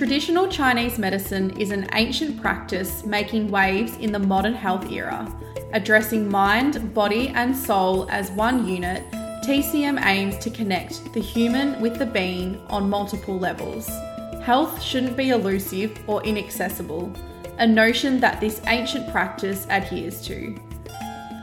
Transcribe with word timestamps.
Traditional 0.00 0.48
Chinese 0.48 0.98
medicine 0.98 1.50
is 1.60 1.72
an 1.72 1.86
ancient 1.92 2.40
practice 2.40 3.04
making 3.04 3.50
waves 3.50 3.98
in 3.98 4.12
the 4.12 4.18
modern 4.18 4.54
health 4.54 4.90
era. 4.90 5.30
Addressing 5.74 6.26
mind, 6.26 6.94
body, 6.94 7.28
and 7.28 7.54
soul 7.54 8.08
as 8.08 8.30
one 8.30 8.66
unit, 8.66 9.04
TCM 9.44 10.02
aims 10.06 10.38
to 10.38 10.48
connect 10.48 11.12
the 11.12 11.20
human 11.20 11.78
with 11.82 11.98
the 11.98 12.06
being 12.06 12.66
on 12.68 12.88
multiple 12.88 13.38
levels. 13.38 13.90
Health 14.40 14.80
shouldn't 14.80 15.18
be 15.18 15.28
elusive 15.28 15.92
or 16.06 16.24
inaccessible, 16.24 17.12
a 17.58 17.66
notion 17.66 18.20
that 18.20 18.40
this 18.40 18.62
ancient 18.68 19.10
practice 19.10 19.66
adheres 19.68 20.22
to. 20.22 20.58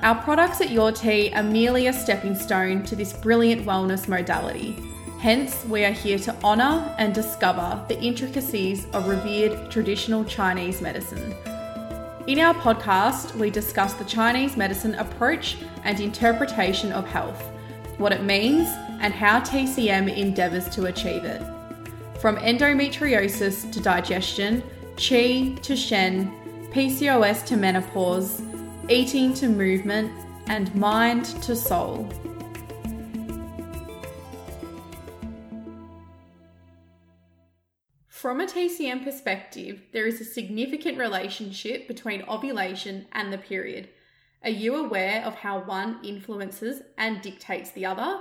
Our 0.01 0.15
products 0.23 0.61
at 0.61 0.71
Your 0.71 0.91
Tea 0.91 1.31
are 1.35 1.43
merely 1.43 1.85
a 1.85 1.93
stepping 1.93 2.33
stone 2.33 2.81
to 2.85 2.95
this 2.95 3.13
brilliant 3.13 3.67
wellness 3.67 4.07
modality. 4.07 4.96
Hence, 5.19 5.65
we 5.65 5.83
are 5.83 5.91
here 5.91 6.19
to 6.19 6.43
honour 6.43 6.93
and 6.99 7.11
discover 7.11 7.83
the 7.87 7.99
intricacies 7.99 8.85
of 8.93 9.07
revered 9.07 9.71
traditional 9.71 10.23
Chinese 10.23 10.79
medicine. 10.79 11.33
In 12.27 12.39
our 12.39 12.53
podcast, 12.53 13.33
we 13.33 13.49
discuss 13.49 13.93
the 13.93 14.05
Chinese 14.05 14.55
medicine 14.55 14.93
approach 14.93 15.57
and 15.83 15.99
interpretation 15.99 16.91
of 16.91 17.07
health, 17.07 17.41
what 17.97 18.11
it 18.11 18.21
means, 18.21 18.67
and 19.01 19.11
how 19.11 19.39
TCM 19.39 20.15
endeavours 20.15 20.69
to 20.69 20.85
achieve 20.85 21.23
it. 21.23 21.41
From 22.19 22.37
endometriosis 22.37 23.71
to 23.71 23.81
digestion, 23.81 24.61
qi 24.97 25.59
to 25.63 25.75
shen, 25.75 26.31
PCOS 26.71 27.43
to 27.47 27.57
menopause, 27.57 28.43
eating 28.87 29.33
to 29.33 29.49
movement, 29.49 30.11
and 30.45 30.73
mind 30.75 31.25
to 31.41 31.55
soul. 31.55 32.07
From 38.27 38.41
a 38.41 38.45
TCM 38.45 39.05
perspective, 39.05 39.83
there 39.93 40.05
is 40.05 40.19
a 40.19 40.25
significant 40.25 40.97
relationship 40.97 41.87
between 41.87 42.23
ovulation 42.23 43.07
and 43.13 43.31
the 43.31 43.37
period. 43.37 43.87
Are 44.43 44.49
you 44.49 44.75
aware 44.75 45.23
of 45.23 45.35
how 45.35 45.59
one 45.63 46.03
influences 46.03 46.81
and 46.97 47.21
dictates 47.21 47.71
the 47.71 47.85
other? 47.85 48.19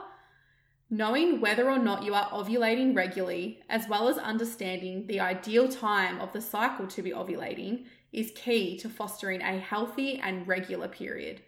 Knowing 0.89 1.41
whether 1.41 1.69
or 1.69 1.81
not 1.81 2.05
you 2.05 2.15
are 2.15 2.31
ovulating 2.31 2.95
regularly, 2.95 3.65
as 3.69 3.89
well 3.89 4.09
as 4.09 4.17
understanding 4.17 5.09
the 5.09 5.19
ideal 5.19 5.69
time 5.69 6.21
of 6.21 6.33
the 6.33 6.41
cycle 6.41 6.87
to 6.87 7.03
be 7.03 7.11
ovulating, 7.11 7.87
is 8.13 8.31
key 8.37 8.79
to 8.79 8.89
fostering 8.89 9.43
a 9.43 9.59
healthy 9.59 10.21
and 10.21 10.47
regular 10.47 10.87
period. 10.87 11.43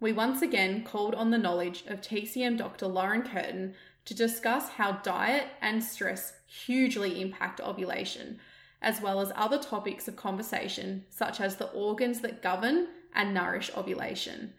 We 0.00 0.14
once 0.14 0.40
again 0.40 0.84
called 0.84 1.14
on 1.14 1.30
the 1.30 1.36
knowledge 1.36 1.84
of 1.86 2.00
TCM 2.00 2.56
Dr. 2.56 2.86
Lauren 2.86 3.20
Curtain 3.20 3.74
to 4.10 4.14
discuss 4.16 4.70
how 4.70 4.90
diet 4.90 5.46
and 5.62 5.84
stress 5.84 6.32
hugely 6.44 7.20
impact 7.20 7.60
ovulation, 7.60 8.40
as 8.82 9.00
well 9.00 9.20
as 9.20 9.30
other 9.36 9.56
topics 9.56 10.08
of 10.08 10.16
conversation, 10.16 11.04
such 11.10 11.40
as 11.40 11.54
the 11.54 11.70
organs 11.70 12.18
that 12.20 12.42
govern 12.42 12.88
and 13.14 13.32
nourish 13.32 13.70
ovulation. 13.76 14.52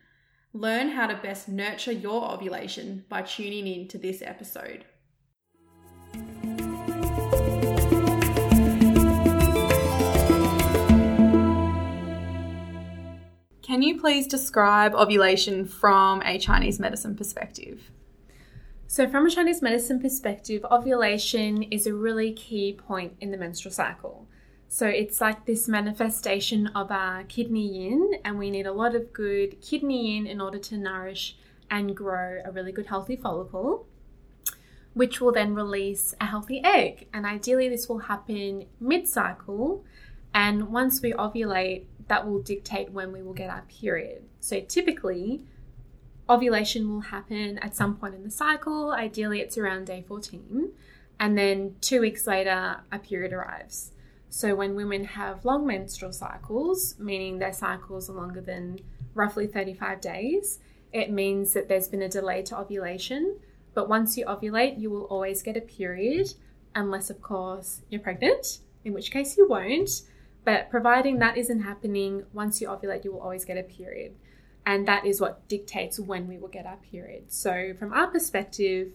Learn 0.53 0.91
how 0.91 1.05
to 1.05 1.15
best 1.15 1.49
nurture 1.49 1.91
your 1.91 2.31
ovulation 2.31 3.03
by 3.09 3.23
tuning 3.23 3.67
in 3.67 3.89
to 3.89 3.97
this 3.97 4.21
episode. 4.21 4.85
Can 13.61 13.81
you 13.81 13.99
please 13.99 14.27
describe 14.27 14.95
ovulation 14.95 15.65
from 15.65 16.21
a 16.21 16.39
Chinese 16.39 16.79
medicine 16.79 17.17
perspective? 17.17 17.91
So, 18.91 19.07
from 19.07 19.25
a 19.25 19.29
Chinese 19.29 19.61
medicine 19.61 20.01
perspective, 20.01 20.65
ovulation 20.69 21.63
is 21.63 21.87
a 21.87 21.93
really 21.93 22.33
key 22.33 22.73
point 22.73 23.13
in 23.21 23.31
the 23.31 23.37
menstrual 23.37 23.71
cycle. 23.71 24.27
So, 24.67 24.85
it's 24.85 25.21
like 25.21 25.45
this 25.45 25.69
manifestation 25.69 26.67
of 26.75 26.91
our 26.91 27.23
kidney 27.23 27.69
yin, 27.69 28.15
and 28.25 28.37
we 28.37 28.49
need 28.49 28.67
a 28.67 28.73
lot 28.73 28.93
of 28.93 29.13
good 29.13 29.61
kidney 29.61 30.11
yin 30.11 30.27
in 30.27 30.41
order 30.41 30.57
to 30.57 30.77
nourish 30.77 31.37
and 31.69 31.95
grow 31.95 32.41
a 32.43 32.51
really 32.51 32.73
good, 32.73 32.87
healthy 32.87 33.15
follicle, 33.15 33.87
which 34.93 35.21
will 35.21 35.31
then 35.31 35.55
release 35.55 36.13
a 36.19 36.25
healthy 36.25 36.61
egg. 36.61 37.07
And 37.13 37.25
ideally, 37.25 37.69
this 37.69 37.87
will 37.87 37.99
happen 37.99 38.65
mid 38.81 39.07
cycle. 39.07 39.85
And 40.33 40.67
once 40.67 41.01
we 41.01 41.13
ovulate, 41.13 41.85
that 42.09 42.27
will 42.27 42.41
dictate 42.41 42.91
when 42.91 43.13
we 43.13 43.21
will 43.21 43.33
get 43.33 43.49
our 43.49 43.63
period. 43.69 44.23
So, 44.41 44.59
typically, 44.59 45.45
ovulation 46.29 46.89
will 46.89 47.01
happen 47.01 47.57
at 47.59 47.75
some 47.75 47.95
point 47.95 48.15
in 48.15 48.23
the 48.23 48.31
cycle. 48.31 48.91
Ideally, 48.91 49.41
it's 49.41 49.57
around 49.57 49.85
day 49.85 50.03
14. 50.07 50.71
And 51.19 51.37
then 51.37 51.75
two 51.81 52.01
weeks 52.01 52.25
later, 52.25 52.81
a 52.91 52.99
period 52.99 53.33
arrives. 53.33 53.91
So, 54.29 54.55
when 54.55 54.75
women 54.75 55.03
have 55.03 55.43
long 55.43 55.67
menstrual 55.67 56.13
cycles, 56.13 56.95
meaning 56.97 57.37
their 57.39 57.53
cycles 57.53 58.09
are 58.09 58.13
longer 58.13 58.41
than 58.41 58.79
roughly 59.13 59.45
35 59.45 59.99
days, 59.99 60.59
it 60.93 61.11
means 61.11 61.53
that 61.53 61.67
there's 61.67 61.89
been 61.89 62.01
a 62.01 62.09
delay 62.09 62.41
to 62.43 62.57
ovulation. 62.57 63.37
But 63.73 63.89
once 63.89 64.17
you 64.17 64.25
ovulate, 64.25 64.79
you 64.79 64.89
will 64.89 65.03
always 65.03 65.43
get 65.43 65.57
a 65.57 65.61
period, 65.61 66.33
unless, 66.73 67.09
of 67.09 67.21
course, 67.21 67.81
you're 67.89 68.01
pregnant, 68.01 68.59
in 68.85 68.93
which 68.93 69.11
case 69.11 69.37
you 69.37 69.47
won't. 69.47 70.01
But 70.43 70.69
providing 70.69 71.19
that 71.19 71.37
isn't 71.37 71.61
happening, 71.61 72.23
once 72.33 72.61
you 72.61 72.67
ovulate, 72.67 73.03
you 73.03 73.11
will 73.11 73.21
always 73.21 73.45
get 73.45 73.57
a 73.57 73.63
period 73.63 74.15
and 74.65 74.87
that 74.87 75.05
is 75.05 75.19
what 75.19 75.47
dictates 75.47 75.99
when 75.99 76.27
we 76.27 76.37
will 76.37 76.47
get 76.47 76.65
our 76.65 76.77
period. 76.77 77.31
So, 77.31 77.73
from 77.77 77.93
our 77.93 78.07
perspective, 78.07 78.93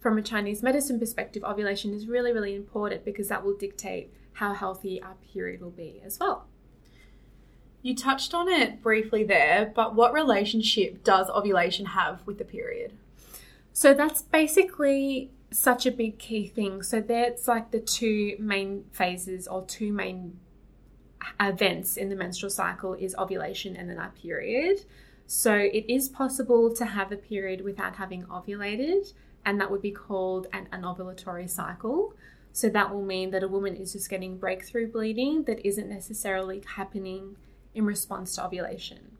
from 0.00 0.18
a 0.18 0.22
Chinese 0.22 0.62
medicine 0.62 0.98
perspective, 0.98 1.42
ovulation 1.44 1.94
is 1.94 2.06
really, 2.06 2.32
really 2.32 2.54
important 2.54 3.04
because 3.04 3.28
that 3.28 3.44
will 3.44 3.56
dictate 3.56 4.12
how 4.34 4.52
healthy 4.52 5.02
our 5.02 5.14
period 5.32 5.60
will 5.60 5.70
be 5.70 6.02
as 6.04 6.18
well. 6.20 6.46
You 7.80 7.94
touched 7.94 8.34
on 8.34 8.48
it 8.48 8.82
briefly 8.82 9.24
there, 9.24 9.72
but 9.74 9.94
what 9.94 10.12
relationship 10.12 11.04
does 11.04 11.28
ovulation 11.30 11.86
have 11.86 12.20
with 12.26 12.38
the 12.38 12.44
period? 12.44 12.92
So, 13.72 13.94
that's 13.94 14.22
basically 14.22 15.30
such 15.50 15.86
a 15.86 15.90
big 15.90 16.18
key 16.18 16.48
thing. 16.48 16.82
So, 16.82 17.00
that's 17.00 17.48
like 17.48 17.70
the 17.70 17.80
two 17.80 18.36
main 18.38 18.84
phases 18.92 19.48
or 19.48 19.64
two 19.64 19.90
main 19.90 20.38
events 21.40 21.96
in 21.96 22.08
the 22.08 22.16
menstrual 22.16 22.50
cycle 22.50 22.94
is 22.94 23.14
ovulation 23.16 23.76
and 23.76 23.88
then 23.88 23.98
our 23.98 24.10
period. 24.10 24.84
So 25.26 25.54
it 25.54 25.84
is 25.88 26.08
possible 26.08 26.74
to 26.74 26.84
have 26.84 27.10
a 27.10 27.16
period 27.16 27.62
without 27.62 27.96
having 27.96 28.24
ovulated, 28.24 29.12
and 29.44 29.60
that 29.60 29.70
would 29.70 29.82
be 29.82 29.90
called 29.90 30.46
an 30.52 30.68
anovulatory 30.72 31.48
cycle. 31.48 32.14
So 32.52 32.68
that 32.68 32.92
will 32.92 33.04
mean 33.04 33.30
that 33.30 33.42
a 33.42 33.48
woman 33.48 33.74
is 33.74 33.92
just 33.94 34.08
getting 34.08 34.36
breakthrough 34.36 34.90
bleeding 34.90 35.44
that 35.44 35.66
isn't 35.66 35.88
necessarily 35.88 36.62
happening 36.76 37.36
in 37.74 37.84
response 37.84 38.36
to 38.36 38.44
ovulation. 38.44 39.16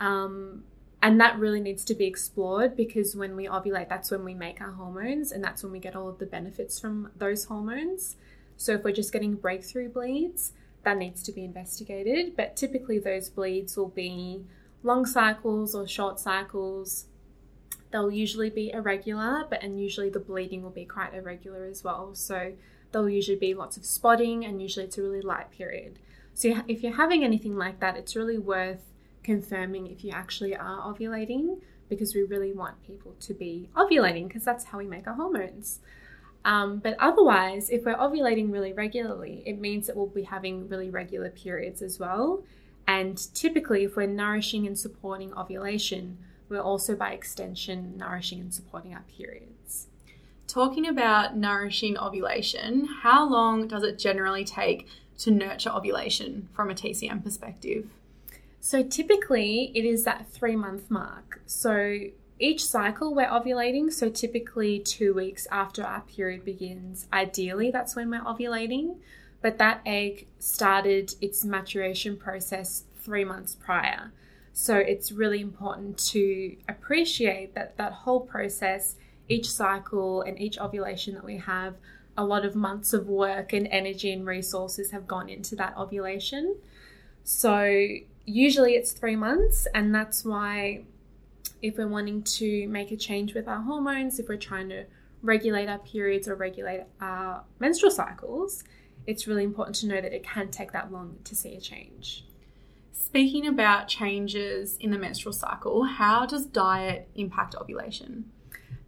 Um, 0.00 0.64
and 1.02 1.20
that 1.20 1.38
really 1.38 1.60
needs 1.60 1.84
to 1.86 1.94
be 1.94 2.04
explored 2.04 2.76
because 2.76 3.16
when 3.16 3.34
we 3.34 3.46
ovulate, 3.46 3.88
that's 3.88 4.10
when 4.10 4.24
we 4.24 4.34
make 4.34 4.60
our 4.60 4.70
hormones, 4.70 5.32
and 5.32 5.42
that's 5.42 5.62
when 5.64 5.72
we 5.72 5.80
get 5.80 5.96
all 5.96 6.08
of 6.08 6.18
the 6.18 6.26
benefits 6.26 6.78
from 6.78 7.10
those 7.16 7.46
hormones. 7.46 8.16
So 8.56 8.74
if 8.74 8.84
we're 8.84 8.92
just 8.92 9.12
getting 9.12 9.34
breakthrough 9.34 9.88
bleeds, 9.88 10.52
that 10.84 10.98
needs 10.98 11.22
to 11.24 11.32
be 11.32 11.44
investigated. 11.44 12.36
But 12.36 12.56
typically, 12.56 12.98
those 12.98 13.28
bleeds 13.28 13.76
will 13.76 13.88
be 13.88 14.44
long 14.82 15.06
cycles 15.06 15.74
or 15.74 15.86
short 15.86 16.18
cycles. 16.18 17.06
They'll 17.90 18.10
usually 18.10 18.50
be 18.50 18.70
irregular, 18.72 19.46
but 19.48 19.62
and 19.62 19.80
usually 19.80 20.10
the 20.10 20.20
bleeding 20.20 20.62
will 20.62 20.70
be 20.70 20.84
quite 20.84 21.14
irregular 21.14 21.64
as 21.64 21.84
well. 21.84 22.14
So 22.14 22.54
there'll 22.90 23.08
usually 23.08 23.38
be 23.38 23.54
lots 23.54 23.76
of 23.76 23.84
spotting, 23.84 24.44
and 24.44 24.60
usually 24.60 24.86
it's 24.86 24.98
a 24.98 25.02
really 25.02 25.20
light 25.20 25.50
period. 25.50 25.98
So 26.34 26.62
if 26.66 26.82
you're 26.82 26.96
having 26.96 27.24
anything 27.24 27.56
like 27.56 27.80
that, 27.80 27.96
it's 27.96 28.16
really 28.16 28.38
worth 28.38 28.80
confirming 29.22 29.86
if 29.86 30.02
you 30.02 30.10
actually 30.10 30.56
are 30.56 30.80
ovulating 30.80 31.60
because 31.88 32.14
we 32.14 32.22
really 32.22 32.52
want 32.52 32.82
people 32.82 33.14
to 33.20 33.34
be 33.34 33.68
ovulating 33.76 34.26
because 34.26 34.44
that's 34.44 34.64
how 34.64 34.78
we 34.78 34.86
make 34.86 35.06
our 35.06 35.14
hormones. 35.14 35.80
Um, 36.44 36.78
but 36.78 36.96
otherwise, 36.98 37.70
if 37.70 37.84
we're 37.84 37.96
ovulating 37.96 38.52
really 38.52 38.72
regularly, 38.72 39.42
it 39.46 39.60
means 39.60 39.86
that 39.86 39.96
we'll 39.96 40.06
be 40.06 40.24
having 40.24 40.68
really 40.68 40.90
regular 40.90 41.30
periods 41.30 41.82
as 41.82 41.98
well. 41.98 42.42
And 42.86 43.32
typically, 43.34 43.84
if 43.84 43.96
we're 43.96 44.06
nourishing 44.06 44.66
and 44.66 44.78
supporting 44.78 45.32
ovulation, 45.34 46.18
we're 46.48 46.60
also 46.60 46.96
by 46.96 47.12
extension 47.12 47.96
nourishing 47.96 48.40
and 48.40 48.52
supporting 48.52 48.92
our 48.94 49.04
periods. 49.16 49.86
Talking 50.48 50.86
about 50.86 51.36
nourishing 51.36 51.96
ovulation, 51.96 52.86
how 53.02 53.28
long 53.28 53.68
does 53.68 53.84
it 53.84 53.98
generally 53.98 54.44
take 54.44 54.88
to 55.18 55.30
nurture 55.30 55.70
ovulation 55.70 56.48
from 56.52 56.70
a 56.70 56.74
TCM 56.74 57.22
perspective? 57.22 57.88
So 58.60 58.82
typically, 58.82 59.72
it 59.74 59.84
is 59.84 60.04
that 60.04 60.28
three 60.30 60.56
month 60.56 60.90
mark. 60.90 61.40
So 61.46 61.98
each 62.42 62.64
cycle 62.64 63.14
we're 63.14 63.26
ovulating, 63.28 63.92
so 63.92 64.08
typically 64.08 64.80
two 64.80 65.14
weeks 65.14 65.46
after 65.50 65.84
our 65.84 66.00
period 66.02 66.44
begins, 66.44 67.06
ideally 67.12 67.70
that's 67.70 67.94
when 67.94 68.10
we're 68.10 68.20
ovulating, 68.20 68.96
but 69.40 69.58
that 69.58 69.80
egg 69.86 70.26
started 70.38 71.14
its 71.20 71.44
maturation 71.44 72.16
process 72.16 72.84
three 72.98 73.24
months 73.24 73.54
prior. 73.54 74.12
So 74.52 74.76
it's 74.76 75.12
really 75.12 75.40
important 75.40 75.98
to 76.10 76.56
appreciate 76.68 77.54
that 77.54 77.76
that 77.78 77.92
whole 77.92 78.20
process, 78.20 78.96
each 79.28 79.48
cycle 79.50 80.22
and 80.22 80.38
each 80.38 80.58
ovulation 80.58 81.14
that 81.14 81.24
we 81.24 81.38
have 81.38 81.76
a 82.18 82.24
lot 82.24 82.44
of 82.44 82.54
months 82.54 82.92
of 82.92 83.08
work 83.08 83.52
and 83.52 83.66
energy 83.68 84.12
and 84.12 84.26
resources 84.26 84.90
have 84.90 85.06
gone 85.06 85.28
into 85.28 85.56
that 85.56 85.76
ovulation. 85.76 86.56
So 87.24 87.86
usually 88.26 88.74
it's 88.74 88.92
three 88.92 89.16
months, 89.16 89.66
and 89.74 89.94
that's 89.94 90.24
why 90.24 90.84
if 91.62 91.78
we're 91.78 91.88
wanting 91.88 92.22
to 92.24 92.66
make 92.68 92.90
a 92.90 92.96
change 92.96 93.34
with 93.34 93.48
our 93.48 93.62
hormones, 93.62 94.18
if 94.18 94.28
we're 94.28 94.36
trying 94.36 94.68
to 94.68 94.84
regulate 95.22 95.68
our 95.68 95.78
periods 95.78 96.26
or 96.26 96.34
regulate 96.34 96.82
our 97.00 97.44
menstrual 97.60 97.92
cycles, 97.92 98.64
it's 99.06 99.26
really 99.26 99.44
important 99.44 99.76
to 99.76 99.86
know 99.86 100.00
that 100.00 100.12
it 100.12 100.24
can 100.24 100.50
take 100.50 100.72
that 100.72 100.92
long 100.92 101.18
to 101.24 101.34
see 101.34 101.54
a 101.54 101.60
change. 101.60 102.26
Speaking 102.92 103.46
about 103.46 103.88
changes 103.88 104.76
in 104.80 104.90
the 104.90 104.98
menstrual 104.98 105.32
cycle, 105.32 105.84
how 105.84 106.26
does 106.26 106.46
diet 106.46 107.08
impact 107.14 107.54
ovulation? 107.54 108.30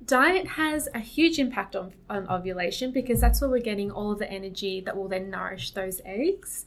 Diet 0.04 0.46
has 0.48 0.88
a 0.94 0.98
huge 0.98 1.38
impact 1.38 1.74
on, 1.74 1.94
on 2.10 2.28
ovulation 2.28 2.90
because 2.90 3.20
that's 3.20 3.40
where 3.40 3.48
we're 3.48 3.60
getting 3.60 3.90
all 3.90 4.12
of 4.12 4.18
the 4.18 4.30
energy 4.30 4.80
that 4.80 4.96
will 4.96 5.08
then 5.08 5.30
nourish 5.30 5.70
those 5.70 6.00
eggs. 6.04 6.66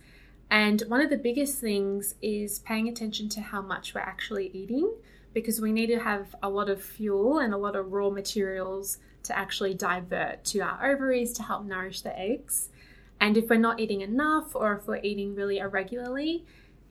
And 0.50 0.82
one 0.88 1.02
of 1.02 1.10
the 1.10 1.18
biggest 1.18 1.60
things 1.60 2.16
is 2.22 2.60
paying 2.60 2.88
attention 2.88 3.30
to 3.30 3.42
how 3.42 3.62
much 3.62 3.94
we're 3.94 4.02
actually 4.02 4.48
eating 4.54 4.92
because 5.38 5.62
we 5.62 5.72
need 5.72 5.86
to 5.86 6.00
have 6.00 6.34
a 6.42 6.50
lot 6.50 6.68
of 6.68 6.82
fuel 6.82 7.38
and 7.38 7.54
a 7.54 7.58
lot 7.58 7.76
of 7.76 7.92
raw 7.92 8.10
materials 8.10 8.98
to 9.22 9.38
actually 9.38 9.76
divert 9.76 10.44
to 10.44 10.62
our 10.62 10.92
ovaries 10.92 11.32
to 11.32 11.44
help 11.44 11.64
nourish 11.64 12.02
the 12.02 12.18
eggs. 12.18 12.70
And 13.22 13.38
if 13.38 13.48
we're 13.48 13.60
not 13.60 13.80
eating 13.80 14.02
enough 14.02 14.56
or 14.56 14.74
if 14.74 14.88
we're 14.88 15.00
eating 15.04 15.36
really 15.36 15.60
irregularly, 15.60 16.44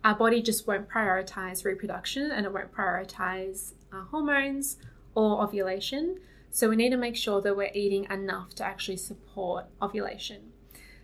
our 0.05 0.15
body 0.15 0.41
just 0.41 0.65
won't 0.65 0.89
prioritize 0.89 1.65
reproduction 1.65 2.31
and 2.31 2.47
it 2.47 2.53
won't 2.53 2.73
prioritize 2.73 3.73
our 3.93 4.05
hormones 4.05 4.77
or 5.17 5.43
ovulation. 5.43 6.21
So 6.53 6.69
we 6.69 6.77
need 6.77 6.91
to 6.91 6.97
make 6.97 7.17
sure 7.17 7.41
that 7.41 7.57
we're 7.57 7.73
eating 7.75 8.07
enough 8.09 8.55
to 8.55 8.65
actually 8.65 8.99
support 8.99 9.65
ovulation. 9.83 10.53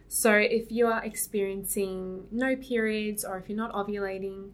So 0.06 0.36
if 0.36 0.70
you 0.70 0.86
are 0.86 1.04
experiencing 1.04 2.28
no 2.30 2.54
periods 2.54 3.24
or 3.24 3.36
if 3.38 3.48
you're 3.48 3.58
not 3.58 3.72
ovulating, 3.72 4.50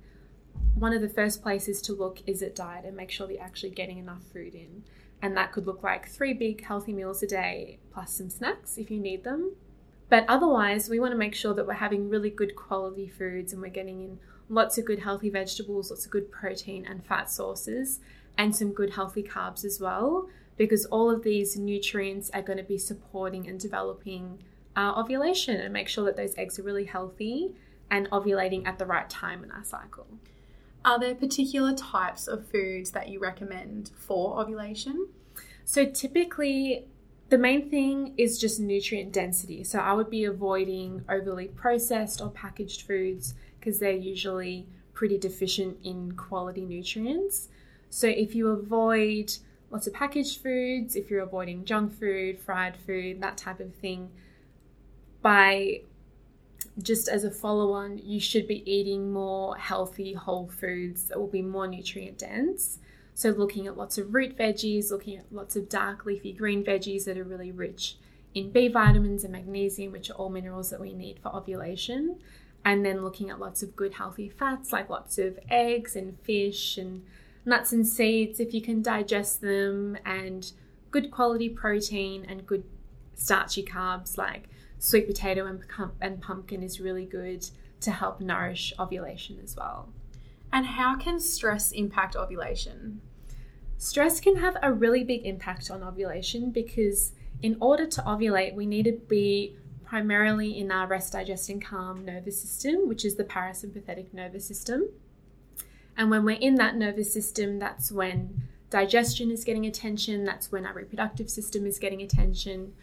one 0.75 0.93
of 0.93 1.03
the 1.03 1.09
first 1.09 1.43
places 1.43 1.83
to 1.83 1.93
look 1.93 2.23
is 2.27 2.43
at 2.43 2.55
diet 2.55 2.85
and 2.85 2.97
make 2.97 3.11
sure 3.11 3.27
that 3.27 3.35
you're 3.35 3.43
actually 3.43 3.71
getting 3.71 3.99
enough 3.99 4.23
food 4.33 4.55
in. 4.55 4.85
And 5.21 5.37
that 5.37 5.53
could 5.53 5.67
look 5.67 5.83
like 5.83 6.09
three 6.09 6.33
big 6.33 6.65
healthy 6.65 6.93
meals 6.93 7.23
a 7.23 7.27
day 7.27 7.79
plus 7.93 8.13
some 8.13 8.31
snacks 8.31 8.79
if 8.79 8.91
you 8.91 9.01
need 9.01 9.25
them. 9.25 9.57
But 10.09 10.25
otherwise, 10.29 10.89
we 10.89 11.01
want 11.01 11.13
to 11.13 11.19
make 11.19 11.35
sure 11.35 11.53
that 11.55 11.67
we're 11.67 11.75
having 11.75 12.09
really 12.09 12.31
good 12.31 12.55
quality 12.57 13.09
foods 13.09 13.53
and 13.53 13.61
we're 13.61 13.69
getting 13.69 14.01
in 14.01 14.19
lots 14.49 14.79
of 14.79 14.85
good 14.85 15.01
healthy 15.01 15.31
vegetables, 15.31 15.91
lots 15.91 16.07
of 16.07 16.11
good 16.11 16.31
protein 16.31 16.87
and 16.87 17.05
fat 17.05 17.31
sources, 17.31 18.01
and 18.39 18.55
some 18.55 18.73
good 18.73 18.91
healthy 18.91 19.23
carbs 19.23 19.65
as 19.65 19.81
well, 19.81 20.29
because 20.57 20.87
all 20.87 21.11
of 21.11 21.25
these 21.25 21.57
nutrients 21.57 22.31
are 22.33 22.41
going 22.41 22.57
to 22.57 22.65
be 22.65 22.79
supporting 22.79 23.47
and 23.47 23.61
developing 23.61 24.43
our 24.77 24.99
ovulation 24.99 25.61
and 25.61 25.73
make 25.73 25.89
sure 25.89 26.05
that 26.05 26.17
those 26.17 26.35
eggs 26.39 26.59
are 26.59 26.63
really 26.63 26.85
healthy 26.85 27.55
and 27.91 28.09
ovulating 28.11 28.67
at 28.67 28.79
the 28.79 28.87
right 28.87 29.11
time 29.11 29.43
in 29.43 29.51
our 29.51 29.65
cycle. 29.65 30.07
Are 30.89 30.99
there 30.99 31.15
particular 31.15 31.75
types 31.75 32.27
of 32.27 32.47
foods 32.47 32.93
that 32.93 33.11
you 33.11 33.21
recommend 33.21 33.91
for 33.95 34.41
ovulation? 34.41 35.09
So, 35.67 35.85
typically, 35.85 36.87
the 37.29 37.37
main 37.37 37.69
thing 37.69 38.15
is 38.17 38.39
just 38.39 38.59
nutrient 38.59 39.13
density. 39.13 39.65
So, 39.65 39.81
I 39.81 39.93
would 39.93 40.09
be 40.09 40.25
avoiding 40.25 41.05
overly 41.07 41.49
processed 41.49 42.23
or 42.23 42.31
packaged 42.31 42.87
foods 42.87 43.35
because 43.61 43.81
they're 43.81 43.91
usually 43.93 44.67
pretty 44.95 45.19
deficient 45.19 45.77
in 45.85 46.13
quality 46.13 46.65
nutrients. 46.65 47.51
So, 47.91 48.07
if 48.07 48.35
you 48.35 48.49
avoid 48.49 49.35
lots 49.71 49.87
of 49.87 49.93
packaged 49.93 50.41
foods, 50.41 50.97
if 50.97 51.11
you're 51.11 51.23
avoiding 51.23 51.67
junk 51.67 51.93
food, 52.01 52.39
fried 52.39 52.79
food, 52.79 53.21
that 53.21 53.37
type 53.37 53.61
of 53.61 53.75
thing, 53.75 54.09
by 55.21 55.83
just 56.83 57.09
as 57.09 57.25
a 57.25 57.31
follow 57.31 57.73
on, 57.73 57.99
you 57.99 58.21
should 58.21 58.47
be 58.47 58.69
eating 58.71 59.13
more 59.13 59.57
healthy 59.57 60.13
whole 60.13 60.49
foods 60.49 61.05
that 61.05 61.19
will 61.19 61.27
be 61.27 61.43
more 61.43 61.67
nutrient 61.67 62.19
dense. 62.19 62.79
So, 63.15 63.31
looking 63.31 63.67
at 63.67 63.77
lots 63.77 63.99
of 63.99 64.15
root 64.15 64.39
veggies, 64.39 64.91
looking 64.91 65.19
at 65.19 65.33
lots 65.33 65.57
of 65.57 65.69
dark 65.69 66.07
leafy 66.07 66.33
green 66.33 66.65
veggies 66.65 67.05
that 67.05 67.19
are 67.19 67.25
really 67.25 67.51
rich 67.51 67.97
in 68.35 68.51
B 68.51 68.69
vitamins 68.69 69.25
and 69.25 69.33
magnesium, 69.33 69.93
which 69.93 70.11
are 70.11 70.15
all 70.15 70.29
minerals 70.29 70.71
that 70.71 70.81
we 70.81 70.93
need 70.93 71.19
for 71.19 71.35
ovulation. 71.35 72.19
And 72.65 72.85
then 72.85 73.03
looking 73.03 73.31
at 73.31 73.41
lots 73.41 73.63
of 73.63 73.75
good 73.75 73.95
healthy 73.95 74.29
fats, 74.29 74.73
like 74.73 74.89
lots 74.89 75.19
of 75.19 75.39
eggs 75.51 75.97
and 75.97 76.19
fish 76.21 76.79
and 76.79 77.05
nuts 77.45 77.73
and 77.73 77.87
seeds, 77.87 78.41
if 78.41 78.53
you 78.55 78.61
can 78.61 78.83
digest 78.83 79.41
them, 79.41 79.97
and 80.05 80.53
good 80.91 81.11
quality 81.11 81.49
protein 81.49 82.25
and 82.29 82.47
good 82.47 82.65
starchy 83.15 83.65
carbs 83.65 84.17
like 84.17 84.49
sweet 84.79 85.07
potato 85.07 85.47
and, 85.47 85.61
and 86.01 86.21
pumpkin 86.21 86.63
is 86.63 86.81
really 86.81 87.05
good 87.05 87.49
to 87.81 87.91
help 87.91 88.21
nourish 88.21 88.73
ovulation 88.79 89.39
as 89.43 89.57
well. 89.57 89.89
And 90.53 90.67
how 90.67 90.97
can 90.97 91.21
stress 91.21 91.73
impact 91.73 92.17
ovulation? 92.17 93.01
Stress 93.77 94.21
can 94.21 94.37
have 94.37 94.57
a 94.63 94.73
really 94.73 95.05
big 95.05 95.25
impact 95.25 95.71
on 95.71 95.83
ovulation 95.83 96.51
because, 96.51 97.13
in 97.43 97.57
order 97.61 97.87
to 97.87 98.03
ovulate, 98.03 98.55
we 98.55 98.67
need 98.67 98.85
to 98.85 98.93
be 98.93 99.57
primarily 99.85 100.59
in 100.59 100.71
our 100.73 100.87
rest, 100.87 101.13
digest, 101.13 101.49
and 101.49 101.65
calm 101.65 102.05
nervous 102.05 102.41
system, 102.41 102.89
which 102.89 103.05
is 103.05 103.15
the 103.17 103.25
parasympathetic 103.25 104.13
nervous 104.13 104.45
system. 104.45 104.89
And 105.97 106.11
when 106.11 106.25
we're 106.25 106.39
in 106.39 106.57
that 106.57 106.77
nervous 106.77 107.13
system, 107.13 107.59
that's 107.59 107.91
when 107.91 108.43
digestion 108.71 109.31
is 109.31 109.45
getting 109.45 109.67
attention, 109.67 110.25
that's 110.25 110.53
when 110.53 110.67
our 110.67 110.75
reproductive 110.75 111.31
system 111.31 111.67
is 111.67 111.79
getting 111.79 112.03
attention, 112.03 112.75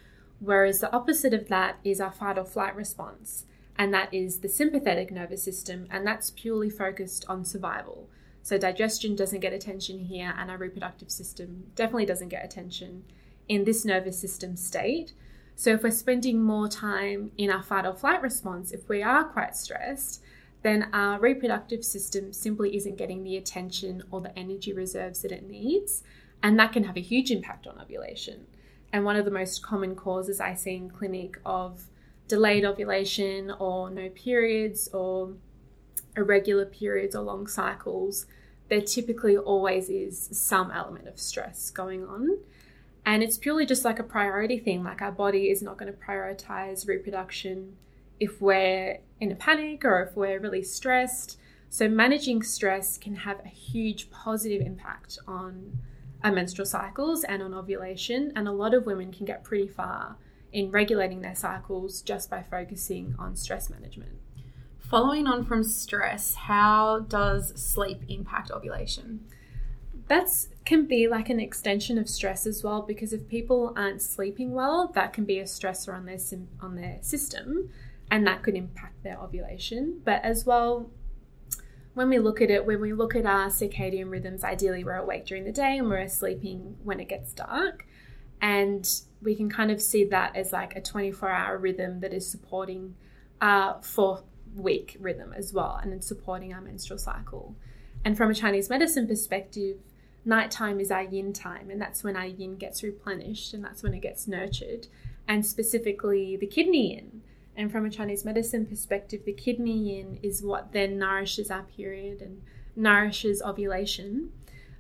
Whereas 0.46 0.80
the 0.80 0.94
opposite 0.94 1.34
of 1.34 1.48
that 1.48 1.80
is 1.84 2.00
our 2.00 2.12
fight 2.12 2.38
or 2.38 2.46
flight 2.46 2.76
response, 2.76 3.46
and 3.80 3.92
that 3.96 4.14
is 4.14 4.40
the 4.40 4.48
sympathetic 4.48 5.10
nervous 5.12 5.42
system, 5.42 5.88
and 5.90 6.06
that's 6.06 6.30
purely 6.30 6.70
focused 6.70 7.26
on 7.28 7.44
survival. 7.44 8.08
So 8.44 8.60
digestion 8.60 9.16
doesn't 9.16 9.40
get 9.40 9.54
attention 9.54 9.98
here, 9.98 10.36
and 10.38 10.52
our 10.52 10.58
reproductive 10.58 11.10
system 11.10 11.72
definitely 11.74 12.06
doesn't 12.06 12.30
get 12.30 12.46
attention 12.46 13.06
in 13.50 13.64
this 13.64 13.86
nervous 13.86 14.20
system 14.20 14.56
state. 14.56 15.14
So 15.56 15.72
if 15.72 15.82
we're 15.82 15.90
spending 15.90 16.44
more 16.44 16.68
time 16.68 17.32
in 17.40 17.50
our 17.50 17.64
fight 17.64 17.88
or 17.88 17.96
flight 17.96 18.22
response, 18.22 18.72
if 18.72 18.88
we 18.88 19.02
are 19.02 19.24
quite 19.24 19.56
stressed, 19.56 20.22
then 20.62 20.90
our 20.94 21.20
reproductive 21.20 21.84
system 21.84 22.32
simply 22.32 22.76
isn't 22.78 22.98
getting 22.98 23.24
the 23.24 23.38
attention 23.38 24.04
or 24.12 24.22
the 24.22 24.38
energy 24.38 24.74
reserves 24.74 25.24
that 25.24 25.32
it 25.32 25.50
needs. 25.50 26.04
And 26.44 26.60
that 26.60 26.72
can 26.72 26.84
have 26.84 26.98
a 26.98 27.02
huge 27.02 27.32
impact 27.32 27.66
on 27.66 27.82
ovulation. 27.82 28.46
And 28.96 29.04
one 29.04 29.18
of 29.18 29.26
the 29.26 29.32
most 29.32 29.62
common 29.62 29.94
causes 29.94 30.40
I 30.40 30.54
see 30.54 30.76
in 30.76 30.90
clinic 30.90 31.38
of 31.46 31.90
delayed 32.30 32.64
ovulation 32.64 33.52
or 33.60 33.90
no 33.90 34.08
periods 34.08 34.88
or 34.94 35.34
irregular 36.16 36.66
periods 36.66 37.14
or 37.14 37.22
long 37.22 37.46
cycles, 37.46 38.26
there 38.70 38.80
typically 38.80 39.36
always 39.36 39.90
is 39.90 40.30
some 40.32 40.72
element 40.72 41.10
of 41.10 41.20
stress 41.20 41.72
going 41.72 42.08
on. 42.08 42.38
And 43.06 43.22
it's 43.22 43.38
purely 43.38 43.66
just 43.66 43.84
like 43.84 44.00
a 44.00 44.04
priority 44.04 44.60
thing. 44.60 44.86
Like 44.86 45.02
our 45.02 45.12
body 45.12 45.50
is 45.50 45.62
not 45.62 45.78
going 45.78 45.92
to 45.92 46.00
prioritize 46.00 46.88
reproduction 46.88 47.76
if 48.18 48.40
we're 48.40 49.00
in 49.20 49.30
a 49.30 49.36
panic 49.36 49.84
or 49.84 50.04
if 50.04 50.16
we're 50.16 50.40
really 50.40 50.64
stressed. 50.64 51.38
So, 51.70 51.90
managing 51.90 52.44
stress 52.44 52.98
can 52.98 53.16
have 53.16 53.42
a 53.44 53.50
huge 53.50 54.10
positive 54.10 54.62
impact 54.66 55.20
on 55.28 55.80
our 56.26 56.32
menstrual 56.32 56.66
cycles 56.66 57.24
and 57.24 57.44
on 57.44 57.54
ovulation. 57.54 58.34
And 58.36 58.48
a 58.48 58.52
lot 58.52 58.74
of 58.74 58.88
women 58.88 59.14
can 59.14 59.26
get 59.26 59.44
pretty 59.44 59.68
far 59.68 60.18
in 60.52 60.72
regulating 60.72 61.22
their 61.22 61.36
cycles 61.36 62.02
just 62.02 62.30
by 62.32 62.42
focusing 62.42 63.16
on 63.20 63.36
stress 63.36 63.70
management. 63.70 64.18
Following 64.80 65.28
on 65.28 65.46
from 65.46 65.64
stress, 65.64 66.34
how 66.34 67.06
does 67.08 67.54
sleep 67.62 68.02
impact 68.10 68.50
ovulation? 68.52 69.26
That's 70.08 70.50
can 70.66 70.86
be 70.86 71.08
like 71.08 71.30
an 71.30 71.40
extension 71.40 71.98
of 71.98 72.10
stress 72.10 72.48
as 72.48 72.64
well 72.64 72.82
because 72.82 73.14
if 73.14 73.28
people 73.28 73.74
aren't 73.76 74.02
sleeping 74.02 74.52
well, 74.54 74.92
that 74.96 75.14
can 75.14 75.26
be 75.26 75.40
a 75.40 75.44
stressor 75.44 75.94
on 75.94 76.06
their 76.06 76.20
on 76.60 76.76
their 76.76 76.98
system 77.02 77.70
and 78.10 78.26
that 78.26 78.42
could 78.42 78.56
impact 78.56 79.04
their 79.04 79.18
ovulation. 79.18 80.02
But 80.04 80.24
as 80.24 80.46
well, 80.46 80.90
when 81.96 82.10
we 82.10 82.20
look 82.20 82.42
at 82.42 82.52
it, 82.52 82.66
when 82.66 82.80
we 82.82 82.94
look 82.94 83.16
at 83.16 83.26
our 83.26 83.48
circadian 83.48 84.12
rhythms, 84.12 84.44
ideally 84.44 84.84
we're 84.84 84.96
awake 84.96 85.26
during 85.26 85.46
the 85.46 85.52
day 85.52 85.78
and 85.78 85.90
we're 85.90 86.08
sleeping 86.08 86.76
when 86.84 87.00
it 87.00 87.10
gets 87.10 87.34
dark. 87.34 87.88
And 88.42 88.88
we 89.22 89.34
can 89.34 89.50
kind 89.50 89.72
of 89.72 89.82
see 89.82 90.04
that 90.06 90.36
as 90.36 90.52
like 90.54 90.76
a 90.76 90.82
24 90.82 91.30
hour 91.30 91.58
rhythm 91.58 92.02
that 92.02 92.14
is 92.14 92.30
supporting 92.30 92.96
uh, 93.42 93.46
our 93.46 93.82
four 93.82 94.24
week 94.56 94.98
rhythm 95.00 95.34
as 95.34 95.52
well 95.52 95.80
and 95.82 95.94
it's 95.94 96.08
supporting 96.08 96.54
our 96.54 96.62
menstrual 96.62 97.00
cycle. 97.00 97.56
And 98.04 98.16
from 98.16 98.30
a 98.30 98.36
Chinese 98.36 98.70
medicine 98.70 99.08
perspective, 99.08 99.78
nighttime 100.26 100.80
is 100.80 100.92
our 100.92 101.04
yin 101.04 101.34
time, 101.34 101.70
and 101.70 101.82
that's 101.82 102.04
when 102.04 102.16
our 102.16 102.26
yin 102.26 102.56
gets 102.56 102.84
replenished 102.84 103.54
and 103.54 103.64
that's 103.64 103.82
when 103.82 103.94
it 103.94 104.02
gets 104.02 104.28
nurtured, 104.28 104.88
and 105.28 105.46
specifically 105.46 106.36
the 106.36 106.46
kidney 106.46 106.94
yin. 106.94 107.22
And 107.58 107.72
from 107.72 107.86
a 107.86 107.90
Chinese 107.90 108.26
medicine 108.26 108.66
perspective, 108.66 109.22
the 109.26 109.34
kidney 109.34 109.78
yin 109.78 110.20
is 110.22 110.44
what 110.44 110.74
then 110.74 110.98
nourishes 110.98 111.50
our 111.50 111.64
period 111.64 112.22
and 112.22 112.42
nourishes 112.76 113.42
ovulation. 113.42 114.32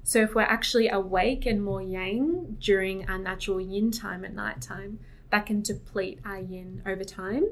So 0.04 0.22
if 0.22 0.36
we're 0.36 0.42
actually 0.42 0.90
awake 0.90 1.46
and 1.46 1.64
more 1.64 1.82
yang 1.82 2.58
during 2.60 3.10
our 3.10 3.18
natural 3.18 3.62
yin 3.62 3.92
time 3.92 4.26
at 4.26 4.34
night 4.34 4.62
time, 4.62 5.00
that 5.32 5.46
can 5.46 5.62
deplete 5.62 6.20
our 6.26 6.40
yin 6.40 6.84
over 6.86 7.04
time. 7.04 7.48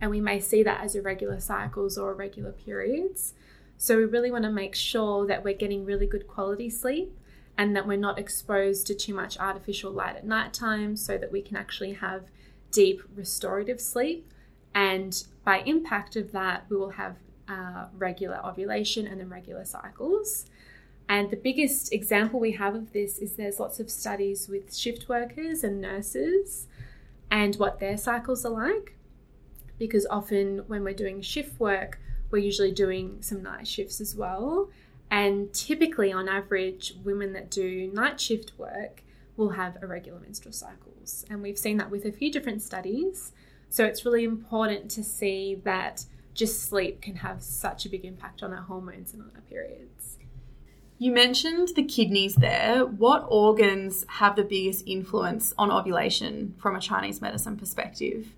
And 0.00 0.10
we 0.10 0.20
may 0.20 0.40
see 0.40 0.62
that 0.62 0.82
as 0.82 0.94
irregular 0.94 1.40
cycles 1.40 1.98
or 1.98 2.12
irregular 2.12 2.52
periods. 2.52 3.34
So 3.78 3.96
we 3.96 4.04
really 4.04 4.30
want 4.30 4.44
to 4.44 4.50
make 4.50 4.74
sure 4.74 5.26
that 5.26 5.44
we're 5.44 5.54
getting 5.54 5.84
really 5.84 6.06
good 6.06 6.26
quality 6.26 6.70
sleep 6.70 7.16
and 7.58 7.74
that 7.74 7.86
we're 7.86 7.96
not 7.96 8.18
exposed 8.18 8.86
to 8.86 8.94
too 8.94 9.14
much 9.14 9.38
artificial 9.38 9.90
light 9.90 10.16
at 10.16 10.26
night 10.26 10.52
time 10.52 10.96
so 10.96 11.18
that 11.18 11.32
we 11.32 11.42
can 11.42 11.56
actually 11.56 11.94
have 11.94 12.24
deep 12.70 13.02
restorative 13.14 13.80
sleep. 13.80 14.30
And 14.76 15.24
by 15.42 15.60
impact 15.60 16.16
of 16.16 16.32
that, 16.32 16.66
we 16.68 16.76
will 16.76 16.90
have 16.90 17.16
uh, 17.48 17.86
regular 17.96 18.44
ovulation 18.44 19.06
and 19.06 19.18
then 19.18 19.30
regular 19.30 19.64
cycles. 19.64 20.44
And 21.08 21.30
the 21.30 21.36
biggest 21.36 21.94
example 21.94 22.38
we 22.38 22.52
have 22.52 22.74
of 22.74 22.92
this 22.92 23.18
is 23.18 23.36
there's 23.36 23.58
lots 23.58 23.80
of 23.80 23.88
studies 23.90 24.48
with 24.48 24.76
shift 24.76 25.08
workers 25.08 25.64
and 25.64 25.80
nurses 25.80 26.66
and 27.30 27.56
what 27.56 27.80
their 27.80 27.96
cycles 27.96 28.44
are 28.44 28.52
like. 28.52 28.96
Because 29.78 30.06
often 30.10 30.58
when 30.66 30.84
we're 30.84 30.92
doing 30.92 31.22
shift 31.22 31.58
work, 31.58 31.98
we're 32.30 32.38
usually 32.38 32.72
doing 32.72 33.22
some 33.22 33.42
night 33.42 33.66
shifts 33.66 34.00
as 34.00 34.14
well. 34.14 34.68
And 35.10 35.54
typically, 35.54 36.12
on 36.12 36.28
average, 36.28 36.94
women 37.02 37.32
that 37.32 37.50
do 37.50 37.90
night 37.94 38.20
shift 38.20 38.52
work 38.58 39.02
will 39.38 39.50
have 39.50 39.78
irregular 39.82 40.18
menstrual 40.20 40.52
cycles. 40.52 41.24
And 41.30 41.40
we've 41.40 41.58
seen 41.58 41.78
that 41.78 41.90
with 41.90 42.04
a 42.04 42.12
few 42.12 42.30
different 42.30 42.60
studies. 42.60 43.32
So 43.76 43.84
it's 43.84 44.06
really 44.06 44.24
important 44.24 44.90
to 44.92 45.04
see 45.04 45.60
that 45.64 46.06
just 46.32 46.62
sleep 46.62 47.02
can 47.02 47.16
have 47.16 47.42
such 47.42 47.84
a 47.84 47.90
big 47.90 48.06
impact 48.06 48.42
on 48.42 48.54
our 48.54 48.62
hormones 48.62 49.12
and 49.12 49.20
on 49.20 49.30
our 49.34 49.42
periods. 49.42 50.16
You 50.96 51.12
mentioned 51.12 51.72
the 51.76 51.84
kidneys 51.84 52.36
there. 52.36 52.86
What 52.86 53.26
organs 53.28 54.06
have 54.08 54.34
the 54.34 54.44
biggest 54.44 54.84
influence 54.86 55.52
on 55.58 55.70
ovulation 55.70 56.54
from 56.56 56.74
a 56.74 56.80
Chinese 56.80 57.20
medicine 57.20 57.58
perspective? 57.58 58.28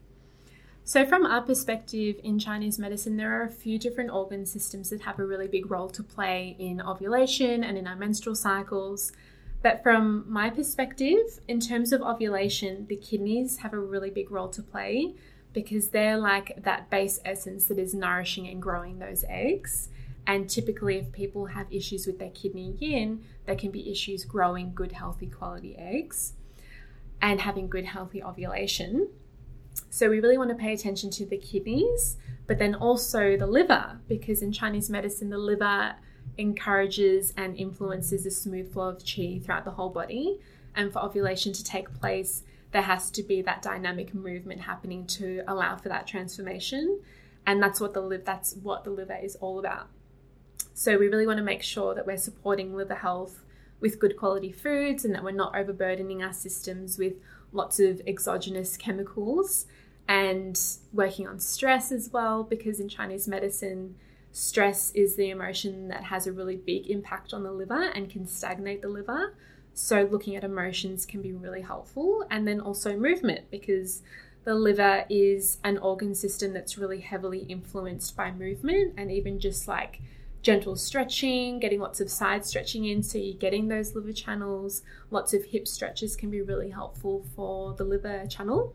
So, 0.82 1.06
from 1.06 1.24
our 1.24 1.42
perspective 1.42 2.16
in 2.24 2.40
Chinese 2.40 2.80
medicine, 2.80 3.16
there 3.16 3.40
are 3.40 3.44
a 3.44 3.48
few 3.48 3.78
different 3.78 4.10
organ 4.10 4.44
systems 4.44 4.90
that 4.90 5.02
have 5.02 5.20
a 5.20 5.24
really 5.24 5.46
big 5.46 5.70
role 5.70 5.88
to 5.90 6.02
play 6.02 6.56
in 6.58 6.82
ovulation 6.82 7.62
and 7.62 7.78
in 7.78 7.86
our 7.86 7.94
menstrual 7.94 8.34
cycles. 8.34 9.12
But 9.62 9.82
from 9.82 10.24
my 10.28 10.50
perspective, 10.50 11.40
in 11.48 11.60
terms 11.60 11.92
of 11.92 12.00
ovulation, 12.02 12.86
the 12.88 12.96
kidneys 12.96 13.58
have 13.58 13.72
a 13.72 13.78
really 13.78 14.10
big 14.10 14.30
role 14.30 14.48
to 14.50 14.62
play 14.62 15.14
because 15.52 15.88
they're 15.88 16.18
like 16.18 16.62
that 16.62 16.90
base 16.90 17.18
essence 17.24 17.66
that 17.66 17.78
is 17.78 17.94
nourishing 17.94 18.46
and 18.46 18.62
growing 18.62 18.98
those 18.98 19.24
eggs. 19.28 19.88
And 20.26 20.48
typically, 20.48 20.98
if 20.98 21.10
people 21.10 21.46
have 21.46 21.72
issues 21.72 22.06
with 22.06 22.18
their 22.18 22.30
kidney 22.30 22.76
yin, 22.78 23.24
there 23.46 23.56
can 23.56 23.70
be 23.70 23.90
issues 23.90 24.24
growing 24.24 24.72
good, 24.74 24.92
healthy, 24.92 25.26
quality 25.26 25.74
eggs 25.76 26.34
and 27.20 27.40
having 27.40 27.68
good, 27.68 27.86
healthy 27.86 28.22
ovulation. 28.22 29.08
So 29.90 30.10
we 30.10 30.20
really 30.20 30.38
want 30.38 30.50
to 30.50 30.56
pay 30.56 30.72
attention 30.72 31.10
to 31.12 31.26
the 31.26 31.38
kidneys, 31.38 32.16
but 32.46 32.58
then 32.58 32.74
also 32.74 33.36
the 33.36 33.46
liver, 33.46 33.98
because 34.06 34.42
in 34.42 34.52
Chinese 34.52 34.90
medicine, 34.90 35.30
the 35.30 35.38
liver 35.38 35.96
encourages 36.36 37.32
and 37.36 37.56
influences 37.56 38.26
a 38.26 38.30
smooth 38.30 38.72
flow 38.72 38.88
of 38.88 38.98
qi 38.98 39.42
throughout 39.42 39.64
the 39.64 39.72
whole 39.72 39.90
body. 39.90 40.40
And 40.74 40.92
for 40.92 41.00
ovulation 41.00 41.52
to 41.54 41.64
take 41.64 41.92
place, 41.98 42.42
there 42.72 42.82
has 42.82 43.10
to 43.12 43.22
be 43.22 43.42
that 43.42 43.62
dynamic 43.62 44.14
movement 44.14 44.62
happening 44.62 45.06
to 45.06 45.42
allow 45.48 45.76
for 45.76 45.88
that 45.88 46.06
transformation. 46.06 47.00
And 47.46 47.62
that's 47.62 47.80
what 47.80 47.94
the 47.94 48.00
liver 48.00 48.22
that's 48.24 48.54
what 48.54 48.84
the 48.84 48.90
liver 48.90 49.18
is 49.22 49.36
all 49.36 49.58
about. 49.58 49.88
So 50.74 50.98
we 50.98 51.08
really 51.08 51.26
want 51.26 51.38
to 51.38 51.44
make 51.44 51.62
sure 51.62 51.94
that 51.94 52.06
we're 52.06 52.18
supporting 52.18 52.76
liver 52.76 52.94
health 52.94 53.44
with 53.80 53.98
good 53.98 54.16
quality 54.16 54.52
foods 54.52 55.04
and 55.04 55.14
that 55.14 55.24
we're 55.24 55.30
not 55.30 55.56
overburdening 55.56 56.22
our 56.22 56.32
systems 56.32 56.98
with 56.98 57.14
lots 57.52 57.80
of 57.80 58.02
exogenous 58.06 58.76
chemicals 58.76 59.66
and 60.06 60.60
working 60.92 61.26
on 61.26 61.38
stress 61.38 61.92
as 61.92 62.10
well 62.12 62.42
because 62.42 62.80
in 62.80 62.88
Chinese 62.88 63.28
medicine 63.28 63.94
stress 64.38 64.92
is 64.92 65.16
the 65.16 65.30
emotion 65.30 65.88
that 65.88 66.04
has 66.04 66.26
a 66.26 66.32
really 66.32 66.56
big 66.56 66.88
impact 66.90 67.34
on 67.34 67.42
the 67.42 67.50
liver 67.50 67.90
and 67.94 68.08
can 68.08 68.24
stagnate 68.24 68.80
the 68.80 68.88
liver. 68.88 69.34
So 69.74 70.08
looking 70.10 70.36
at 70.36 70.44
emotions 70.44 71.04
can 71.04 71.22
be 71.22 71.32
really 71.32 71.62
helpful 71.62 72.24
and 72.30 72.46
then 72.46 72.60
also 72.60 72.96
movement 72.96 73.50
because 73.50 74.02
the 74.44 74.54
liver 74.54 75.04
is 75.10 75.58
an 75.64 75.78
organ 75.78 76.14
system 76.14 76.52
that's 76.52 76.78
really 76.78 77.00
heavily 77.00 77.40
influenced 77.48 78.16
by 78.16 78.30
movement 78.30 78.94
and 78.96 79.10
even 79.10 79.40
just 79.40 79.66
like 79.66 80.00
gentle 80.40 80.76
stretching, 80.76 81.58
getting 81.58 81.80
lots 81.80 82.00
of 82.00 82.08
side 82.08 82.46
stretching 82.46 82.84
in 82.84 83.02
so 83.02 83.18
you're 83.18 83.34
getting 83.34 83.66
those 83.66 83.96
liver 83.96 84.12
channels. 84.12 84.82
Lots 85.10 85.34
of 85.34 85.44
hip 85.44 85.66
stretches 85.66 86.14
can 86.14 86.30
be 86.30 86.42
really 86.42 86.70
helpful 86.70 87.26
for 87.34 87.74
the 87.74 87.84
liver 87.84 88.24
channel. 88.26 88.74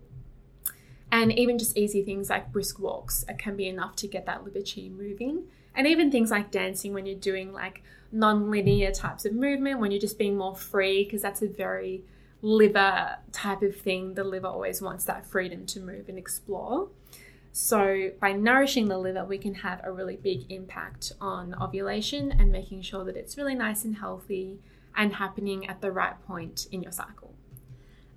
And 1.13 1.31
even 1.37 1.59
just 1.59 1.77
easy 1.77 2.01
things 2.01 2.31
like 2.31 2.51
brisk 2.51 2.79
walks 2.79 3.23
can 3.37 3.55
be 3.55 3.67
enough 3.67 3.95
to 3.97 4.07
get 4.07 4.25
that 4.25 4.43
liver 4.43 4.61
moving. 4.89 5.43
And 5.75 5.85
even 5.85 6.09
things 6.09 6.31
like 6.31 6.49
dancing 6.49 6.91
when 6.91 7.05
you're 7.05 7.15
doing 7.15 7.53
like 7.53 7.83
non-linear 8.11 8.91
types 8.91 9.23
of 9.23 9.33
movement, 9.33 9.79
when 9.79 9.91
you're 9.91 10.01
just 10.01 10.17
being 10.17 10.35
more 10.35 10.55
free, 10.55 11.03
because 11.03 11.21
that's 11.21 11.43
a 11.43 11.47
very 11.47 12.03
liver 12.41 13.17
type 13.31 13.61
of 13.61 13.75
thing. 13.75 14.15
The 14.15 14.23
liver 14.23 14.47
always 14.47 14.81
wants 14.81 15.05
that 15.05 15.27
freedom 15.27 15.67
to 15.67 15.79
move 15.79 16.09
and 16.09 16.17
explore. 16.17 16.87
So, 17.51 18.09
by 18.19 18.31
nourishing 18.31 18.87
the 18.87 18.97
liver, 18.97 19.23
we 19.23 19.37
can 19.37 19.53
have 19.53 19.81
a 19.83 19.91
really 19.91 20.15
big 20.15 20.51
impact 20.51 21.11
on 21.21 21.53
ovulation 21.61 22.31
and 22.31 22.51
making 22.51 22.81
sure 22.81 23.05
that 23.05 23.15
it's 23.15 23.37
really 23.37 23.53
nice 23.53 23.85
and 23.85 23.97
healthy 23.97 24.57
and 24.95 25.13
happening 25.13 25.67
at 25.67 25.79
the 25.79 25.91
right 25.91 26.19
point 26.25 26.65
in 26.71 26.81
your 26.81 26.91
cycle. 26.91 27.35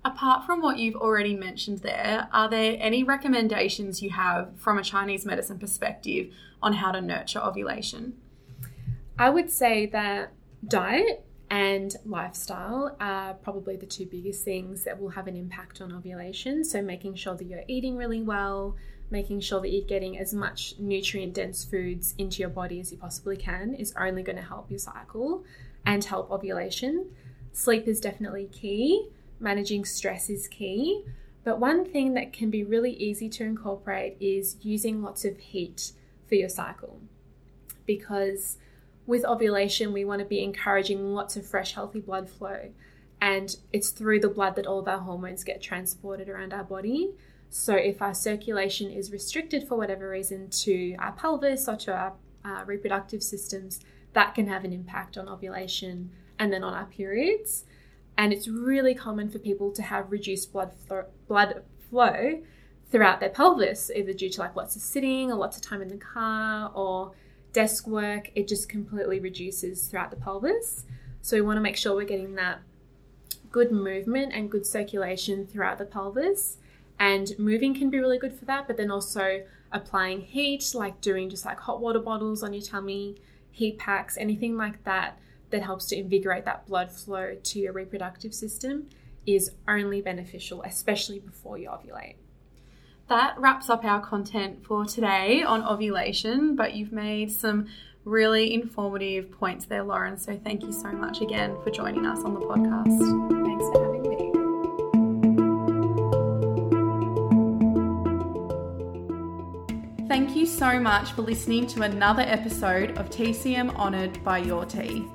Apart 0.07 0.45
from 0.45 0.61
what 0.61 0.79
you've 0.79 0.95
already 0.95 1.35
mentioned 1.35 1.79
there, 1.79 2.29
are 2.31 2.49
there 2.49 2.77
any 2.79 3.03
recommendations 3.03 4.01
you 4.01 4.09
have 4.11 4.57
from 4.57 4.77
a 4.77 4.81
Chinese 4.81 5.25
medicine 5.25 5.59
perspective 5.59 6.33
on 6.63 6.71
how 6.71 6.93
to 6.93 7.01
nurture 7.01 7.39
ovulation? 7.39 8.13
I 9.19 9.29
would 9.29 9.51
say 9.51 9.85
that 9.87 10.31
diet 10.65 11.25
and 11.49 11.93
lifestyle 12.05 12.95
are 13.01 13.33
probably 13.33 13.75
the 13.75 13.85
two 13.85 14.05
biggest 14.05 14.45
things 14.45 14.85
that 14.85 14.97
will 14.97 15.09
have 15.09 15.27
an 15.27 15.35
impact 15.35 15.81
on 15.81 15.91
ovulation. 15.91 16.63
So, 16.63 16.81
making 16.81 17.15
sure 17.15 17.35
that 17.35 17.43
you're 17.43 17.65
eating 17.67 17.97
really 17.97 18.21
well, 18.21 18.77
making 19.11 19.41
sure 19.41 19.59
that 19.59 19.73
you're 19.73 19.85
getting 19.85 20.17
as 20.17 20.33
much 20.33 20.75
nutrient 20.79 21.33
dense 21.33 21.65
foods 21.65 22.15
into 22.17 22.39
your 22.39 22.49
body 22.49 22.79
as 22.79 22.93
you 22.93 22.97
possibly 22.97 23.35
can 23.35 23.73
is 23.73 23.93
only 23.99 24.23
going 24.23 24.37
to 24.37 24.41
help 24.41 24.71
your 24.71 24.79
cycle 24.79 25.43
and 25.85 26.05
help 26.05 26.31
ovulation. 26.31 27.07
Sleep 27.51 27.89
is 27.89 27.99
definitely 27.99 28.45
key, 28.53 29.09
managing 29.39 29.85
stress 29.85 30.29
is 30.29 30.47
key. 30.47 31.03
But 31.43 31.59
one 31.59 31.85
thing 31.85 32.13
that 32.15 32.33
can 32.33 32.49
be 32.49 32.63
really 32.63 32.91
easy 32.91 33.29
to 33.29 33.43
incorporate 33.43 34.17
is 34.19 34.57
using 34.61 35.01
lots 35.01 35.23
of 35.23 35.37
heat 35.37 35.93
for 36.27 36.35
your 36.35 36.49
cycle. 36.49 36.99
Because 37.85 38.57
with 39.05 39.23
ovulation, 39.23 39.93
we 39.93 40.03
want 40.03 40.19
to 40.19 40.25
be 40.25 40.43
encouraging 40.43 41.13
lots 41.13 41.37
of 41.37 41.45
fresh, 41.45 41.73
healthy 41.73 42.01
blood 42.01 42.29
flow. 42.29 42.71
And 43.21 43.55
it's 43.71 43.89
through 43.89 44.19
the 44.19 44.29
blood 44.29 44.55
that 44.57 44.67
all 44.67 44.79
of 44.79 44.87
our 44.87 44.99
hormones 44.99 45.43
get 45.43 45.61
transported 45.61 46.27
around 46.27 46.53
our 46.53 46.65
body. 46.65 47.11
So, 47.49 47.73
if 47.73 48.01
our 48.01 48.13
circulation 48.13 48.91
is 48.91 49.11
restricted 49.11 49.67
for 49.67 49.77
whatever 49.77 50.09
reason 50.09 50.49
to 50.49 50.95
our 50.99 51.13
pelvis 51.13 51.69
or 51.69 51.77
to 51.77 51.93
our 51.93 52.13
uh, 52.43 52.63
reproductive 52.65 53.23
systems, 53.23 53.79
that 54.13 54.35
can 54.35 54.47
have 54.47 54.65
an 54.65 54.73
impact 54.73 55.17
on 55.17 55.29
ovulation 55.29 56.11
and 56.37 56.51
then 56.51 56.63
on 56.63 56.73
our 56.73 56.85
periods. 56.85 57.63
And 58.17 58.33
it's 58.33 58.47
really 58.47 58.95
common 58.95 59.29
for 59.29 59.39
people 59.39 59.71
to 59.71 59.81
have 59.81 60.11
reduced 60.11 60.51
blood 60.51 60.71
flo- 60.87 61.05
blood 61.27 61.63
flow 61.89 62.41
throughout 62.89 63.19
their 63.19 63.29
pelvis, 63.29 63.91
either 63.93 64.13
due 64.13 64.29
to 64.29 64.41
like 64.41 64.55
lots 64.55 64.75
of 64.75 64.81
sitting 64.81 65.31
or 65.31 65.35
lots 65.35 65.57
of 65.57 65.63
time 65.63 65.81
in 65.81 65.87
the 65.87 65.97
car 65.97 66.71
or 66.73 67.11
desk 67.53 67.87
work. 67.87 68.31
It 68.35 68.47
just 68.47 68.69
completely 68.69 69.19
reduces 69.19 69.87
throughout 69.87 70.09
the 70.09 70.17
pelvis. 70.17 70.85
So 71.21 71.35
we 71.37 71.41
want 71.41 71.57
to 71.57 71.61
make 71.61 71.77
sure 71.77 71.95
we're 71.95 72.05
getting 72.05 72.35
that 72.35 72.59
good 73.51 73.71
movement 73.71 74.33
and 74.33 74.49
good 74.49 74.65
circulation 74.65 75.45
throughout 75.45 75.77
the 75.77 75.85
pelvis 75.85 76.57
and 76.99 77.37
moving 77.37 77.73
can 77.73 77.89
be 77.89 77.99
really 77.99 78.17
good 78.17 78.33
for 78.33 78.45
that, 78.45 78.67
but 78.67 78.77
then 78.77 78.89
also 78.89 79.43
applying 79.71 80.21
heat, 80.21 80.71
like 80.73 80.99
doing 81.01 81.29
just 81.29 81.45
like 81.45 81.59
hot 81.59 81.79
water 81.79 81.99
bottles 81.99 82.41
on 82.41 82.53
your 82.53 82.63
tummy, 82.63 83.17
heat 83.51 83.77
packs, 83.77 84.17
anything 84.17 84.57
like 84.57 84.83
that 84.83 85.19
that 85.49 85.63
helps 85.63 85.85
to 85.87 85.95
invigorate 85.97 86.45
that 86.45 86.65
blood 86.65 86.91
flow 86.91 87.35
to 87.41 87.59
your 87.59 87.73
reproductive 87.73 88.33
system 88.33 88.89
is 89.25 89.51
only 89.67 90.01
beneficial, 90.01 90.61
especially 90.63 91.19
before 91.19 91.57
you 91.57 91.69
ovulate. 91.69 92.15
That 93.09 93.39
wraps 93.39 93.69
up 93.69 93.85
our 93.85 94.01
content 94.01 94.65
for 94.65 94.85
today 94.85 95.41
on 95.41 95.63
ovulation, 95.63 96.55
but 96.55 96.73
you've 96.73 96.91
made 96.91 97.31
some 97.31 97.67
really 98.03 98.53
informative 98.53 99.31
points 99.31 99.65
there, 99.65 99.83
Lauren. 99.83 100.17
So 100.17 100.37
thank 100.37 100.63
you 100.63 100.71
so 100.71 100.91
much 100.91 101.21
again 101.21 101.55
for 101.63 101.69
joining 101.69 102.05
us 102.05 102.23
on 102.23 102.33
the 102.33 102.39
podcast. 102.39 102.97
Thanks 103.45 103.65
for 103.71 103.83
having 103.85 104.01
me. 104.01 104.17
Thank 110.07 110.35
you 110.35 110.45
so 110.45 110.79
much 110.79 111.11
for 111.11 111.21
listening 111.21 111.67
to 111.67 111.83
another 111.83 112.23
episode 112.23 112.97
of 112.97 113.09
TCM 113.09 113.75
Honoured 113.75 114.23
by 114.23 114.39
Your 114.39 114.65
Tea. 114.65 115.07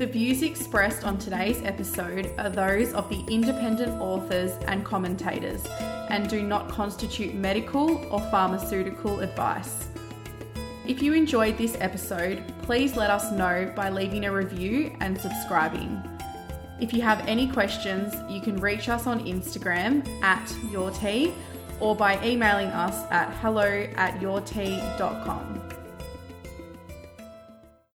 The 0.00 0.06
views 0.06 0.40
expressed 0.40 1.04
on 1.04 1.18
today's 1.18 1.60
episode 1.60 2.32
are 2.38 2.48
those 2.48 2.94
of 2.94 3.10
the 3.10 3.22
independent 3.28 4.00
authors 4.00 4.52
and 4.66 4.82
commentators 4.82 5.62
and 6.08 6.26
do 6.26 6.42
not 6.42 6.70
constitute 6.70 7.34
medical 7.34 8.02
or 8.06 8.18
pharmaceutical 8.30 9.20
advice. 9.20 9.88
If 10.86 11.02
you 11.02 11.12
enjoyed 11.12 11.58
this 11.58 11.76
episode, 11.80 12.42
please 12.62 12.96
let 12.96 13.10
us 13.10 13.30
know 13.30 13.70
by 13.76 13.90
leaving 13.90 14.24
a 14.24 14.32
review 14.32 14.96
and 15.00 15.20
subscribing. 15.20 16.02
If 16.80 16.94
you 16.94 17.02
have 17.02 17.28
any 17.28 17.46
questions, 17.46 18.14
you 18.26 18.40
can 18.40 18.56
reach 18.56 18.88
us 18.88 19.06
on 19.06 19.26
Instagram 19.26 20.08
at 20.22 20.50
your 20.72 20.92
tea 20.92 21.34
or 21.78 21.94
by 21.94 22.18
emailing 22.24 22.68
us 22.68 23.04
at 23.10 23.34
hello 23.42 23.86
at 23.96 24.18
yourtea.com. 24.18 25.59